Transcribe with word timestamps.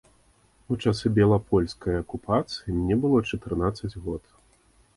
У 0.75 0.77
часы 0.85 1.05
белапольскай 1.17 1.99
акупацыі 1.99 2.77
мне 2.81 2.95
было 3.07 3.17
чатырнаццаць 3.33 3.95
год. 4.07 4.23